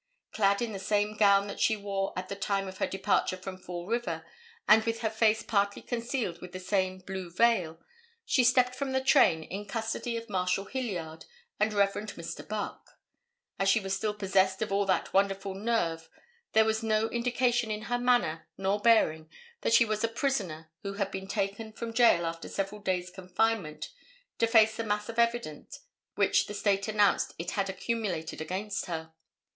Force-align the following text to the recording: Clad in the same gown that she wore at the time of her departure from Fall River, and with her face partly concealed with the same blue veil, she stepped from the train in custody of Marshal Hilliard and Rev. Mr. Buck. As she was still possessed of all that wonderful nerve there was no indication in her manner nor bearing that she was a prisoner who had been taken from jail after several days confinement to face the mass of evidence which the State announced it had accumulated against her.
Clad 0.31 0.63
in 0.63 0.71
the 0.71 0.79
same 0.79 1.15
gown 1.15 1.45
that 1.45 1.59
she 1.59 1.75
wore 1.77 2.11
at 2.17 2.27
the 2.27 2.35
time 2.35 2.67
of 2.67 2.79
her 2.79 2.87
departure 2.87 3.37
from 3.37 3.55
Fall 3.59 3.85
River, 3.85 4.25
and 4.67 4.83
with 4.83 5.01
her 5.01 5.11
face 5.11 5.43
partly 5.43 5.79
concealed 5.83 6.41
with 6.41 6.53
the 6.53 6.59
same 6.59 6.97
blue 6.97 7.29
veil, 7.29 7.79
she 8.25 8.43
stepped 8.43 8.73
from 8.73 8.93
the 8.93 9.03
train 9.03 9.43
in 9.43 9.63
custody 9.67 10.17
of 10.17 10.27
Marshal 10.27 10.65
Hilliard 10.65 11.25
and 11.59 11.71
Rev. 11.71 11.93
Mr. 11.93 12.41
Buck. 12.47 12.97
As 13.59 13.69
she 13.69 13.79
was 13.79 13.95
still 13.95 14.15
possessed 14.15 14.63
of 14.63 14.71
all 14.71 14.87
that 14.87 15.13
wonderful 15.13 15.53
nerve 15.53 16.09
there 16.53 16.65
was 16.65 16.81
no 16.81 17.07
indication 17.09 17.69
in 17.69 17.83
her 17.83 17.99
manner 17.99 18.47
nor 18.57 18.79
bearing 18.79 19.29
that 19.61 19.71
she 19.75 19.85
was 19.85 20.03
a 20.03 20.07
prisoner 20.07 20.71
who 20.81 20.93
had 20.93 21.11
been 21.11 21.27
taken 21.27 21.71
from 21.73 21.93
jail 21.93 22.25
after 22.25 22.49
several 22.49 22.81
days 22.81 23.11
confinement 23.11 23.89
to 24.39 24.47
face 24.47 24.75
the 24.75 24.83
mass 24.83 25.09
of 25.09 25.19
evidence 25.19 25.81
which 26.15 26.47
the 26.47 26.55
State 26.55 26.87
announced 26.87 27.35
it 27.37 27.51
had 27.51 27.69
accumulated 27.69 28.41
against 28.41 28.87
her. 28.87 29.13